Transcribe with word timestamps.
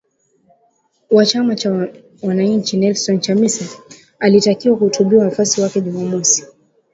wa 1.11 1.25
chama 1.25 1.55
cha 1.55 1.87
wananchi 2.23 2.77
Nelson 2.77 3.19
Chamisa 3.19 3.83
alitakiwa 4.19 4.77
kuhutubia 4.77 5.19
wafuasi 5.19 5.61
wake 5.61 5.81
Jumamosi 5.81 6.45